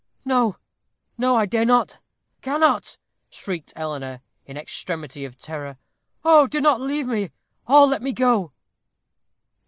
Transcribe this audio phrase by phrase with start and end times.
[0.25, 0.57] "No,
[1.15, 1.35] no.
[1.35, 1.99] I dare not
[2.41, 2.97] cannot,"
[3.29, 5.77] shrieked Eleanor, in extremity of terror.
[6.25, 6.47] "Oh!
[6.47, 7.29] do not leave me,
[7.67, 8.51] or let me go."